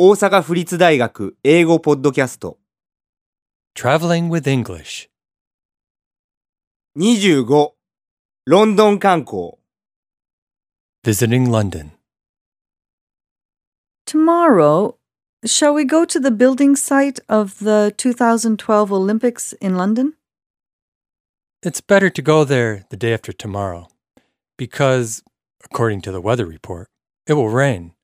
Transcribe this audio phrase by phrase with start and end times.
[0.00, 2.58] 大阪府立大学英語ポッドキャスト
[3.74, 5.08] Traveling with English.
[6.96, 7.72] 25
[8.46, 9.58] ロンドン観光
[11.04, 11.90] Visiting London.
[14.06, 14.94] Tomorrow,
[15.44, 20.14] shall we go to the building site of the 2012 Olympics in London?
[21.62, 23.88] It's better to go there the day after tomorrow
[24.56, 25.24] because,
[25.64, 26.88] according to the weather report,
[27.26, 27.94] it will rain.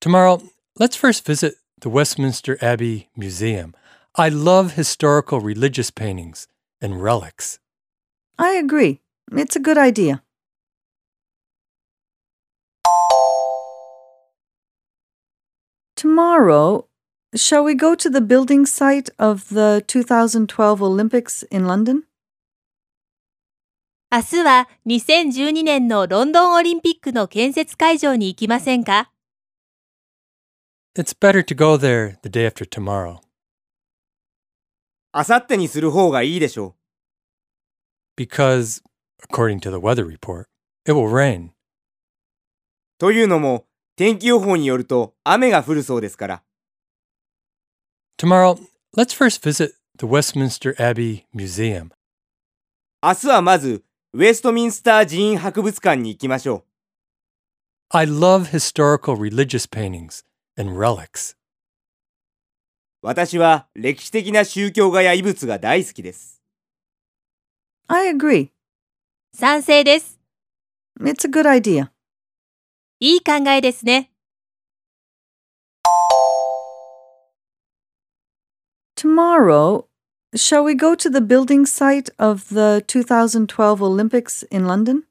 [0.00, 0.40] Tomorrow,
[0.78, 3.74] let's first visit the Westminster Abbey Museum.
[4.14, 6.48] I love historical religious paintings
[6.80, 7.58] and relics.
[8.38, 9.00] I agree.
[9.32, 10.22] It's a good idea.
[15.96, 16.86] Tomorrow,
[17.34, 22.04] shall we go to the building site of the 2012 Olympics in London?
[24.10, 29.10] 明日は2012年のロンドンオリンピックの建設会場に行きませんか
[30.96, 33.20] It's better to go there the day after tomorrow
[35.12, 36.74] あさってにする方がいいでしょ
[38.18, 38.82] because,
[39.22, 40.48] according to the weather report,
[40.84, 41.50] it will rain.
[41.50, 41.52] う。
[42.98, 43.64] というのも、
[43.96, 46.42] 天気予報によると雨が降るそうですから。
[48.18, 48.58] Tomorrow,
[48.96, 51.90] let's first visit the Westminster Abbey Museum.
[53.00, 56.64] 明日はまず、ウェストミンスター寺院博物館に行きましょう。
[57.90, 60.24] I love historical religious paintings
[60.56, 61.36] and relics.
[63.02, 66.42] 私は歴史的な宗教画や遺物が大好きです。
[67.86, 68.50] I agree.
[69.34, 70.18] 賛成です。
[71.00, 71.90] It's a good idea.
[73.00, 74.10] いい考えですね。
[78.96, 79.86] Tomorrow,
[80.34, 85.04] shall we go to the building site of the 2012 Olympics in London?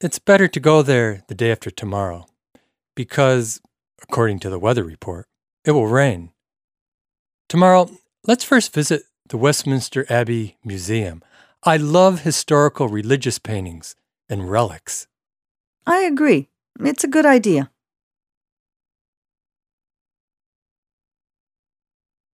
[0.00, 2.26] It's better to go there the day after tomorrow
[2.94, 3.60] because,
[4.01, 5.27] according to the weather report,
[5.65, 6.31] it will rain.
[7.49, 7.89] Tomorrow,
[8.25, 11.23] let's first visit the Westminster Abbey Museum.
[11.63, 13.95] I love historical religious paintings
[14.29, 15.07] and relics.
[15.85, 16.49] I agree.
[16.79, 17.69] It's a good idea.